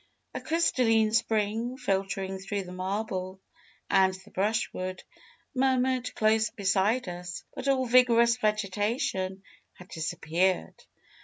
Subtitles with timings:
[0.33, 3.39] A crystalline spring, filtering through the marble
[3.87, 5.03] and the brushwood,
[5.53, 7.43] murmured close beside us.
[7.53, 9.43] But all vigorous vegetation
[9.73, 10.73] had disappeared.